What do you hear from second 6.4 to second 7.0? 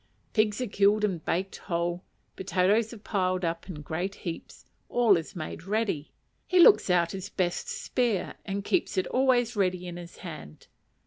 he looks